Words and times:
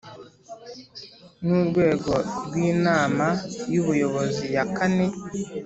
n 1.43 1.45
Urwego 1.59 2.11
rw 2.45 2.53
Inama 2.71 3.27
y 3.71 3.75
Ubuyobozi 3.81 4.45
ya 4.55 4.65
kane 4.75 5.07